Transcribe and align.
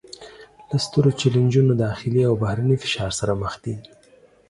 له 0.69 0.75
سترو 0.85 1.11
چلینجونو 1.21 1.73
داخلي 1.85 2.21
او 2.29 2.33
بهرني 2.41 2.75
فشار 2.83 3.11
سره 3.19 3.33
مخ 3.41 3.53
دي 3.63 3.75